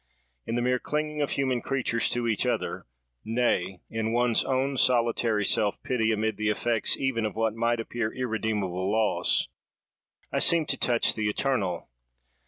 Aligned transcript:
In 0.47 0.55
the 0.55 0.63
mere 0.63 0.79
clinging 0.79 1.21
of 1.21 1.29
human 1.29 1.61
creatures 1.61 2.09
to 2.09 2.27
each 2.27 2.43
other, 2.43 2.87
nay! 3.23 3.81
in 3.87 4.13
one's 4.13 4.43
own 4.43 4.75
solitary 4.77 5.45
self 5.45 5.77
pity, 5.83 6.11
amid 6.11 6.37
the 6.37 6.49
effects 6.49 6.97
even 6.97 7.23
of 7.23 7.35
what 7.35 7.53
might 7.53 7.79
appear 7.79 8.11
irredeemable 8.11 8.91
loss, 8.91 9.47
I 10.31 10.39
seem 10.39 10.65
to 10.65 10.75
touch 10.77 11.13
the 11.13 11.29
eternal. 11.29 11.87